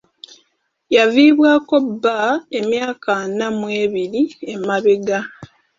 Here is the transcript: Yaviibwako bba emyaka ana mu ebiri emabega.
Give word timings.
Yaviibwako 0.95 1.75
bba 1.87 2.17
emyaka 2.59 3.09
ana 3.25 3.47
mu 3.57 3.67
ebiri 3.81 4.21
emabega. 4.53 5.19